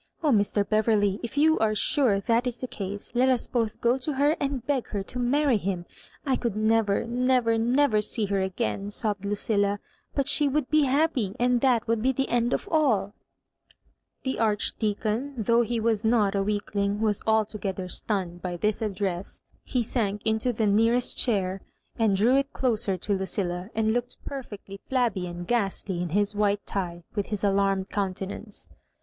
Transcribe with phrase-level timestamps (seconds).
[0.23, 0.67] Oh, Mr.
[0.67, 4.35] Beverley, if you are sure that is the case, let us both go to her,
[4.39, 5.85] and beg her to marry him.
[6.25, 9.77] I could never, never, never see her again," sobbed LuciUa, Digitized by VjOOQIC MISS MAEJOBIBANES.
[9.77, 9.79] 85
[10.15, 13.13] but she would be happy, and that would be the end of all."
[14.23, 19.41] The Archdeacon, though he was not a weak ling, was altogether stunned by this addresa
[19.63, 21.61] He sank into the nearest chair,
[21.99, 26.33] and drew it doser lo Lucilla, and looked perfectly flabby and ghast ly in his
[26.33, 28.67] white tie, with his alarmed countenance.